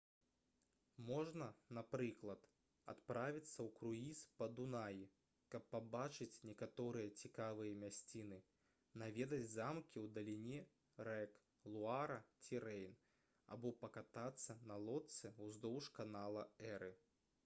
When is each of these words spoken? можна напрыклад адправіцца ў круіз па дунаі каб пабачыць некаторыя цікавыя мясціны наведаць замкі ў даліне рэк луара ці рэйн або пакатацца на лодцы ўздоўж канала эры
можна 1.09 1.47
напрыклад 1.77 2.45
адправіцца 2.93 3.57
ў 3.65 3.73
круіз 3.79 4.21
па 4.39 4.47
дунаі 4.59 5.03
каб 5.57 5.67
пабачыць 5.75 6.39
некаторыя 6.51 7.13
цікавыя 7.21 7.75
мясціны 7.85 8.41
наведаць 9.03 9.41
замкі 9.53 10.01
ў 10.07 10.17
даліне 10.17 10.65
рэк 11.11 11.37
луара 11.77 12.19
ці 12.47 12.65
рэйн 12.67 12.99
або 13.59 13.75
пакатацца 13.87 14.59
на 14.75 14.83
лодцы 14.91 15.35
ўздоўж 15.53 15.93
канала 16.03 16.49
эры 16.75 16.93